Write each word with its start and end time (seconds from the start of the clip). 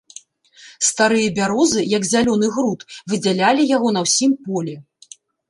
Старыя 0.87 1.27
бярозы, 1.39 1.83
як 1.97 2.07
зялёны 2.13 2.49
груд, 2.57 2.79
выдзялялі 3.13 3.67
яго 3.75 3.93
на 4.01 4.05
ўсім 4.09 4.33
полі. 4.49 4.75